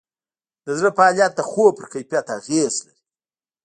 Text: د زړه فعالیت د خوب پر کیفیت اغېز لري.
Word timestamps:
د 0.65 0.67
زړه 0.77 0.89
فعالیت 0.97 1.31
د 1.35 1.41
خوب 1.51 1.71
پر 1.77 1.85
کیفیت 1.93 2.25
اغېز 2.37 2.73
لري. 2.85 2.99